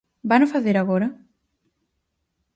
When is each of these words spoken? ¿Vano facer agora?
¿Vano 0.29 0.51
facer 0.53 0.75
agora? 0.77 1.07